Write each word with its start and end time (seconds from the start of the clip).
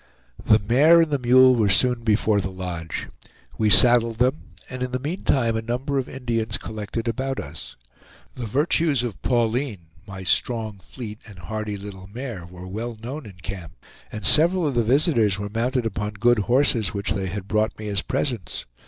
The 0.43 0.57
mare 0.57 1.01
and 1.03 1.11
the 1.11 1.19
mule 1.19 1.53
were 1.53 1.69
soon 1.69 1.99
before 2.03 2.41
the 2.41 2.49
lodge. 2.49 3.07
We 3.59 3.69
saddled 3.69 4.17
them, 4.17 4.53
and 4.67 4.81
in 4.81 4.91
the 4.93 4.99
meantime 4.99 5.55
a 5.55 5.61
number 5.61 5.99
of 5.99 6.09
Indians 6.09 6.57
collected 6.57 7.07
about 7.07 7.39
us. 7.39 7.75
The 8.33 8.47
virtues 8.47 9.03
of 9.03 9.21
Pauline, 9.21 9.89
my 10.07 10.23
strong, 10.23 10.79
fleet, 10.79 11.19
and 11.27 11.37
hardy 11.37 11.77
little 11.77 12.07
mare, 12.11 12.47
were 12.47 12.67
well 12.67 12.97
known 13.03 13.27
in 13.27 13.35
camp, 13.43 13.73
and 14.11 14.25
several 14.25 14.65
of 14.65 14.73
the 14.73 14.81
visitors 14.81 15.37
were 15.37 15.49
mounted 15.53 15.85
upon 15.85 16.13
good 16.13 16.39
horses 16.39 16.95
which 16.95 17.11
they 17.13 17.27
had 17.27 17.47
brought 17.47 17.77
me 17.77 17.87
as 17.87 18.01
presents. 18.01 18.65